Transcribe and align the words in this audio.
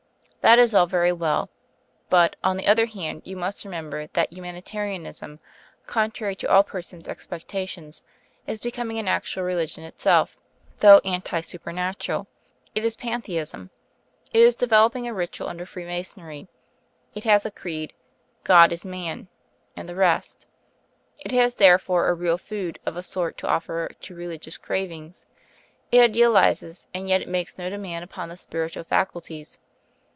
That 0.43 0.57
is 0.57 0.73
all 0.73 0.87
very 0.87 1.11
well; 1.11 1.51
but, 2.09 2.35
on 2.43 2.57
the 2.57 2.65
other 2.65 2.87
hand, 2.87 3.21
you 3.25 3.37
must 3.37 3.63
remember 3.63 4.07
that 4.13 4.33
Humanitarianism, 4.33 5.39
contrary 5.85 6.35
to 6.37 6.49
all 6.49 6.63
persons' 6.63 7.07
expectations, 7.07 8.01
is 8.47 8.59
becoming 8.59 8.97
an 8.97 9.07
actual 9.07 9.43
religion 9.43 9.83
itself, 9.83 10.37
though 10.79 10.97
anti 11.05 11.41
supernatural. 11.41 12.25
It 12.73 12.83
is 12.83 12.95
Pantheism; 12.95 13.69
it 14.33 14.39
is 14.39 14.55
developing 14.55 15.07
a 15.07 15.13
ritual 15.13 15.47
under 15.47 15.63
Freemasonry; 15.67 16.47
it 17.13 17.23
has 17.23 17.45
a 17.45 17.51
creed, 17.51 17.93
'God 18.43 18.71
is 18.71 18.83
Man,' 18.83 19.27
and 19.77 19.87
the 19.87 19.93
rest. 19.93 20.47
It 21.19 21.31
has 21.33 21.53
therefore 21.53 22.09
a 22.09 22.15
real 22.15 22.39
food 22.39 22.79
of 22.83 22.97
a 22.97 23.03
sort 23.03 23.37
to 23.37 23.47
offer 23.47 23.89
to 23.89 24.15
religious 24.15 24.57
cravings; 24.57 25.27
it 25.91 26.01
idealises, 26.01 26.87
and 26.95 27.07
yet 27.07 27.21
it 27.21 27.27
makes 27.29 27.59
no 27.59 27.69
demand 27.69 28.03
upon 28.05 28.27
the 28.29 28.37
spiritual 28.37 28.83
faculties. 28.83 29.59